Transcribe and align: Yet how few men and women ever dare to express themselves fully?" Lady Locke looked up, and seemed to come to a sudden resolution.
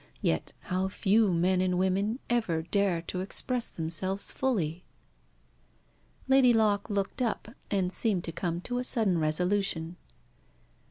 Yet 0.23 0.53
how 0.61 0.87
few 0.89 1.31
men 1.31 1.61
and 1.61 1.77
women 1.77 2.17
ever 2.27 2.63
dare 2.63 3.03
to 3.03 3.19
express 3.19 3.67
themselves 3.69 4.33
fully?" 4.33 4.83
Lady 6.27 6.53
Locke 6.53 6.89
looked 6.89 7.21
up, 7.21 7.49
and 7.69 7.93
seemed 7.93 8.23
to 8.23 8.31
come 8.31 8.61
to 8.61 8.79
a 8.79 8.83
sudden 8.83 9.19
resolution. 9.19 9.97